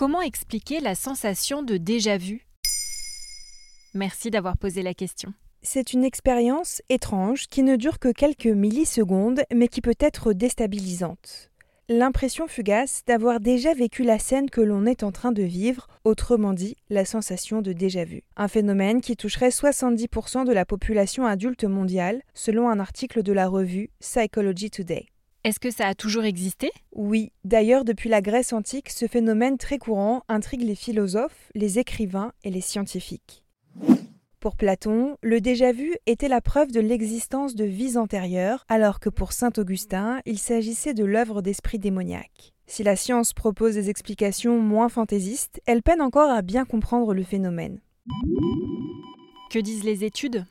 Comment 0.00 0.22
expliquer 0.22 0.80
la 0.80 0.94
sensation 0.94 1.62
de 1.62 1.76
déjà-vu? 1.76 2.46
Merci 3.92 4.30
d'avoir 4.30 4.56
posé 4.56 4.80
la 4.80 4.94
question. 4.94 5.34
C'est 5.60 5.92
une 5.92 6.04
expérience 6.04 6.80
étrange 6.88 7.48
qui 7.48 7.62
ne 7.62 7.76
dure 7.76 7.98
que 7.98 8.10
quelques 8.10 8.46
millisecondes 8.46 9.42
mais 9.54 9.68
qui 9.68 9.82
peut 9.82 9.98
être 10.00 10.32
déstabilisante. 10.32 11.50
L'impression 11.90 12.48
fugace 12.48 13.02
d'avoir 13.06 13.40
déjà 13.40 13.74
vécu 13.74 14.02
la 14.02 14.18
scène 14.18 14.48
que 14.48 14.62
l'on 14.62 14.86
est 14.86 15.02
en 15.02 15.12
train 15.12 15.32
de 15.32 15.42
vivre, 15.42 15.86
autrement 16.04 16.54
dit 16.54 16.78
la 16.88 17.04
sensation 17.04 17.60
de 17.60 17.74
déjà-vu. 17.74 18.22
Un 18.38 18.48
phénomène 18.48 19.02
qui 19.02 19.16
toucherait 19.16 19.50
70% 19.50 20.46
de 20.46 20.52
la 20.54 20.64
population 20.64 21.26
adulte 21.26 21.64
mondiale, 21.64 22.22
selon 22.32 22.70
un 22.70 22.80
article 22.80 23.22
de 23.22 23.34
la 23.34 23.48
revue 23.48 23.90
Psychology 24.00 24.70
Today. 24.70 25.08
Est-ce 25.42 25.58
que 25.58 25.70
ça 25.70 25.86
a 25.86 25.94
toujours 25.94 26.24
existé? 26.24 26.70
Oui, 26.92 27.32
d'ailleurs 27.44 27.86
depuis 27.86 28.10
la 28.10 28.20
Grèce 28.20 28.52
antique, 28.52 28.90
ce 28.90 29.06
phénomène 29.06 29.56
très 29.56 29.78
courant 29.78 30.22
intrigue 30.28 30.62
les 30.62 30.74
philosophes, 30.74 31.50
les 31.54 31.78
écrivains 31.78 32.32
et 32.44 32.50
les 32.50 32.60
scientifiques. 32.60 33.42
Pour 34.38 34.56
Platon, 34.56 35.16
le 35.22 35.40
déjà-vu 35.40 35.96
était 36.04 36.28
la 36.28 36.42
preuve 36.42 36.72
de 36.72 36.80
l'existence 36.80 37.54
de 37.54 37.64
vies 37.64 37.96
antérieures, 37.96 38.66
alors 38.68 39.00
que 39.00 39.08
pour 39.08 39.32
saint 39.32 39.52
Augustin, 39.56 40.20
il 40.26 40.38
s'agissait 40.38 40.92
de 40.92 41.04
l'œuvre 41.04 41.40
d'esprit 41.40 41.78
démoniaque. 41.78 42.52
Si 42.66 42.82
la 42.82 42.94
science 42.94 43.32
propose 43.32 43.74
des 43.74 43.88
explications 43.88 44.60
moins 44.60 44.90
fantaisistes, 44.90 45.62
elle 45.64 45.82
peine 45.82 46.02
encore 46.02 46.30
à 46.30 46.42
bien 46.42 46.66
comprendre 46.66 47.14
le 47.14 47.22
phénomène. 47.22 47.80
Que 49.50 49.58
disent 49.58 49.84
les 49.84 50.04
études? 50.04 50.44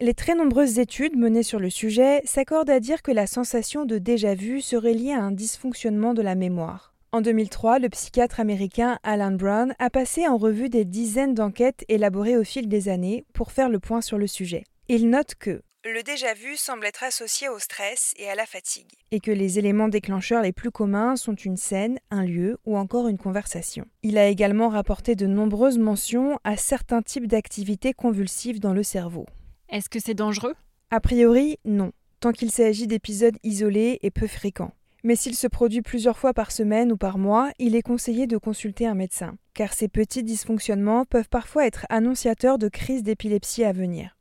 Les 0.00 0.14
très 0.14 0.34
nombreuses 0.34 0.78
études 0.78 1.16
menées 1.16 1.42
sur 1.42 1.60
le 1.60 1.68
sujet 1.68 2.22
s'accordent 2.24 2.70
à 2.70 2.80
dire 2.80 3.02
que 3.02 3.12
la 3.12 3.26
sensation 3.26 3.84
de 3.84 3.98
déjà-vu 3.98 4.62
serait 4.62 4.94
liée 4.94 5.12
à 5.12 5.20
un 5.20 5.30
dysfonctionnement 5.30 6.14
de 6.14 6.22
la 6.22 6.34
mémoire. 6.34 6.94
En 7.12 7.20
2003, 7.20 7.80
le 7.80 7.90
psychiatre 7.90 8.40
américain 8.40 8.98
Alan 9.02 9.32
Brown 9.32 9.74
a 9.78 9.90
passé 9.90 10.26
en 10.26 10.38
revue 10.38 10.70
des 10.70 10.86
dizaines 10.86 11.34
d'enquêtes 11.34 11.84
élaborées 11.88 12.36
au 12.36 12.44
fil 12.44 12.68
des 12.68 12.88
années 12.88 13.26
pour 13.34 13.52
faire 13.52 13.68
le 13.68 13.78
point 13.78 14.00
sur 14.00 14.16
le 14.16 14.26
sujet. 14.26 14.64
Il 14.88 15.10
note 15.10 15.34
que 15.34 15.60
le 15.84 16.02
déjà-vu 16.02 16.56
semble 16.56 16.84
être 16.84 17.04
associé 17.04 17.48
au 17.48 17.58
stress 17.58 18.12
et 18.18 18.28
à 18.28 18.34
la 18.34 18.44
fatigue, 18.44 18.92
et 19.12 19.20
que 19.20 19.30
les 19.30 19.58
éléments 19.58 19.88
déclencheurs 19.88 20.42
les 20.42 20.52
plus 20.52 20.70
communs 20.70 21.16
sont 21.16 21.34
une 21.34 21.56
scène, 21.56 21.98
un 22.10 22.22
lieu 22.22 22.58
ou 22.66 22.76
encore 22.76 23.08
une 23.08 23.16
conversation. 23.16 23.86
Il 24.02 24.18
a 24.18 24.28
également 24.28 24.68
rapporté 24.68 25.14
de 25.14 25.26
nombreuses 25.26 25.78
mentions 25.78 26.38
à 26.44 26.58
certains 26.58 27.00
types 27.00 27.26
d'activités 27.26 27.94
convulsives 27.94 28.60
dans 28.60 28.74
le 28.74 28.82
cerveau. 28.82 29.24
Est-ce 29.70 29.88
que 29.88 30.00
c'est 30.00 30.14
dangereux? 30.14 30.56
A 30.90 30.98
priori, 30.98 31.58
non, 31.64 31.92
tant 32.18 32.32
qu'il 32.32 32.50
s'agit 32.50 32.88
d'épisodes 32.88 33.36
isolés 33.44 34.00
et 34.02 34.10
peu 34.10 34.26
fréquents. 34.26 34.72
Mais 35.04 35.14
s'il 35.14 35.36
se 35.36 35.46
produit 35.46 35.80
plusieurs 35.80 36.18
fois 36.18 36.34
par 36.34 36.50
semaine 36.50 36.90
ou 36.90 36.96
par 36.96 37.18
mois, 37.18 37.52
il 37.60 37.76
est 37.76 37.82
conseillé 37.82 38.26
de 38.26 38.36
consulter 38.36 38.88
un 38.88 38.94
médecin, 38.94 39.36
car 39.54 39.72
ces 39.72 39.86
petits 39.86 40.24
dysfonctionnements 40.24 41.04
peuvent 41.04 41.28
parfois 41.28 41.68
être 41.68 41.86
annonciateurs 41.88 42.58
de 42.58 42.68
crises 42.68 43.04
d'épilepsie 43.04 43.62
à 43.62 43.72
venir. 43.72 44.18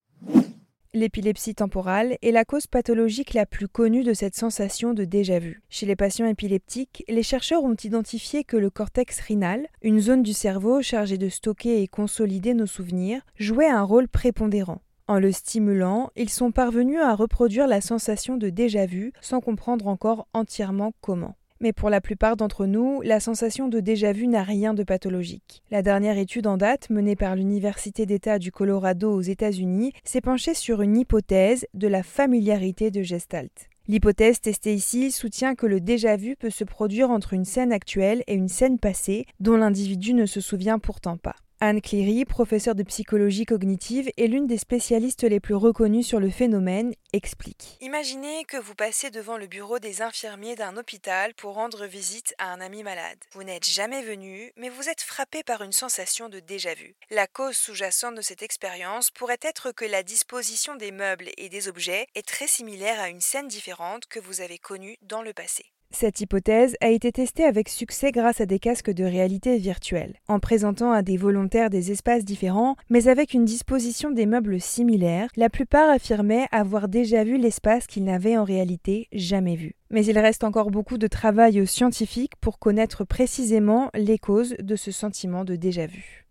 L'épilepsie 0.94 1.56
temporale 1.56 2.18
est 2.22 2.32
la 2.32 2.46
cause 2.46 2.68
pathologique 2.68 3.34
la 3.34 3.48
plus 3.48 3.68
connue 3.68 4.04
de 4.04 4.14
cette 4.14 4.36
sensation 4.36 4.94
de 4.94 5.04
déjà-vu. 5.04 5.64
Chez 5.70 5.88
les 5.88 5.96
patients 5.96 6.28
épileptiques, 6.28 7.04
les 7.08 7.24
chercheurs 7.24 7.64
ont 7.64 7.76
identifié 7.76 8.44
que 8.44 8.58
le 8.58 8.70
cortex 8.70 9.20
rhinal, 9.20 9.68
une 9.82 10.00
zone 10.00 10.22
du 10.22 10.34
cerveau 10.34 10.84
chargée 10.84 11.18
de 11.18 11.30
stocker 11.30 11.82
et 11.82 11.88
consolider 11.88 12.54
nos 12.54 12.68
souvenirs, 12.68 13.22
jouait 13.40 13.70
un 13.70 13.84
rôle 13.84 14.08
prépondérant. 14.08 14.82
En 15.10 15.18
le 15.18 15.32
stimulant, 15.32 16.12
ils 16.16 16.30
sont 16.30 16.52
parvenus 16.52 17.00
à 17.02 17.16
reproduire 17.16 17.66
la 17.66 17.82
sensation 17.82 18.38
de 18.38 18.52
déjà-vu 18.52 19.12
sans 19.22 19.40
comprendre 19.40 19.88
encore 19.88 20.28
entièrement 20.34 20.94
comment. 21.02 21.36
Mais 21.60 21.74
pour 21.74 21.90
la 21.90 22.00
plupart 22.00 22.38
d'entre 22.38 22.68
nous, 22.68 23.02
la 23.02 23.20
sensation 23.20 23.70
de 23.70 23.80
déjà-vu 23.80 24.28
n'a 24.28 24.44
rien 24.44 24.76
de 24.76 24.84
pathologique. 24.84 25.64
La 25.72 25.82
dernière 25.82 26.20
étude 26.20 26.46
en 26.46 26.58
date, 26.58 26.92
menée 26.92 27.16
par 27.16 27.36
l'Université 27.36 28.06
d'État 28.06 28.38
du 28.38 28.52
Colorado 28.52 29.12
aux 29.12 29.22
États-Unis, 29.22 29.94
s'est 30.04 30.22
penchée 30.22 30.54
sur 30.54 30.84
une 30.84 30.96
hypothèse 30.96 31.66
de 31.74 31.88
la 31.88 32.04
familiarité 32.04 32.92
de 32.92 33.02
Gestalt. 33.02 33.68
L'hypothèse 33.88 34.42
testée 34.42 34.76
ici 34.76 35.10
soutient 35.10 35.56
que 35.56 35.66
le 35.66 35.82
déjà-vu 35.82 36.36
peut 36.36 36.52
se 36.52 36.64
produire 36.64 37.10
entre 37.10 37.34
une 37.34 37.46
scène 37.46 37.74
actuelle 37.74 38.24
et 38.28 38.36
une 38.36 38.48
scène 38.48 38.78
passée 38.78 39.26
dont 39.40 39.58
l'individu 39.58 40.14
ne 40.14 40.28
se 40.28 40.40
souvient 40.40 40.78
pourtant 40.78 41.18
pas. 41.18 41.36
Anne 41.62 41.82
Cleary, 41.82 42.24
professeure 42.24 42.74
de 42.74 42.84
psychologie 42.84 43.44
cognitive 43.44 44.10
et 44.16 44.30
l'une 44.30 44.48
des 44.48 44.58
spécialistes 44.58 45.24
les 45.24 45.42
plus 45.42 45.56
reconnues 45.56 46.04
sur 46.04 46.22
le 46.22 46.30
phénomène, 46.30 46.94
explique. 47.12 47.78
Imaginez 47.82 48.46
que 48.46 48.56
vous 48.56 48.76
passez 48.76 49.12
devant 49.12 49.36
le 49.36 49.46
bureau 49.46 49.78
des 49.78 50.02
infirmiers 50.02 50.56
d'un 50.56 50.78
hôpital 50.78 51.34
pour 51.34 51.56
rendre 51.56 51.86
visite 51.86 52.34
à 52.38 52.54
un 52.54 52.62
ami 52.62 52.82
malade. 52.82 53.18
Vous 53.34 53.44
n'êtes 53.44 53.66
jamais 53.66 54.02
venu, 54.02 54.54
mais 54.56 54.70
vous 54.70 54.88
êtes 54.88 55.02
frappé 55.02 55.44
par 55.44 55.62
une 55.62 55.74
sensation 55.74 56.30
de 56.30 56.40
déjà-vu. 56.40 56.96
La 57.10 57.28
cause 57.28 57.58
sous-jacente 57.58 58.16
de 58.16 58.22
cette 58.22 58.42
expérience 58.42 59.12
pourrait 59.12 59.38
être 59.42 59.74
que 59.74 59.84
la 59.84 60.02
disposition 60.02 60.78
des 60.78 60.94
meubles 60.94 61.28
et 61.36 61.50
des 61.50 61.68
objets 61.68 62.08
est 62.16 62.26
très 62.26 62.48
similaire 62.48 63.02
à 63.02 63.10
une 63.10 63.20
scène 63.20 63.50
différente 63.50 64.06
que 64.06 64.22
vous 64.22 64.40
avez 64.40 64.60
connue 64.60 64.96
dans 65.02 65.22
le 65.22 65.34
passé. 65.34 65.66
Cette 65.92 66.22
hypothèse 66.22 66.76
a 66.82 66.90
été 66.90 67.12
testée 67.12 67.44
avec 67.44 67.68
succès 67.68 68.12
grâce 68.12 68.42
à 68.42 68.46
des 68.46 68.60
casques 68.60 68.92
de 68.92 69.04
réalité 69.04 69.58
virtuelle, 69.58 70.20
en 70.28 70.40
présentant 70.40 70.92
à 70.92 71.02
des 71.02 71.18
volontaires 71.18 71.72
des 71.72 71.92
espaces 71.92 72.24
différents, 72.24 72.76
mais 72.92 73.08
avec 73.08 73.34
une 73.34 73.44
disposition 73.44 74.12
des 74.12 74.28
meubles 74.28 74.62
similaires, 74.62 75.30
la 75.36 75.50
plupart 75.50 75.90
affirmaient 75.90 76.48
avoir 76.52 76.90
déjà 76.90 77.24
vu 77.24 77.38
l'espace 77.38 77.88
qu'ils 77.88 78.04
n'avaient 78.04 78.38
en 78.38 78.44
réalité 78.44 79.08
jamais 79.14 79.56
vu. 79.56 79.76
Mais 79.90 80.06
il 80.06 80.20
reste 80.20 80.44
encore 80.44 80.70
beaucoup 80.70 81.00
de 81.00 81.08
travail 81.08 81.66
scientifique 81.66 82.34
pour 82.40 82.60
connaître 82.60 83.04
précisément 83.04 83.90
les 83.96 84.20
causes 84.20 84.56
de 84.60 84.76
ce 84.76 84.92
sentiment 84.92 85.44
de 85.44 85.56
déjà-vu. 85.56 86.28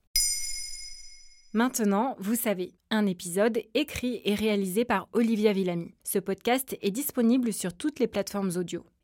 Maintenant, 1.52 2.14
vous 2.20 2.36
savez, 2.36 2.74
un 2.90 3.06
épisode 3.06 3.58
écrit 3.74 4.20
et 4.24 4.34
réalisé 4.34 4.84
par 4.84 5.08
Olivia 5.12 5.52
Villamy. 5.52 5.94
Ce 6.04 6.20
podcast 6.20 6.76
est 6.80 6.92
disponible 6.92 7.52
sur 7.52 7.74
toutes 7.74 7.98
les 7.98 8.06
plateformes 8.06 8.52
audio. 8.56 8.84